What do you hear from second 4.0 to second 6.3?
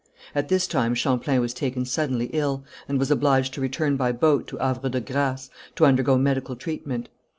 boat to Havre de Grâce to undergo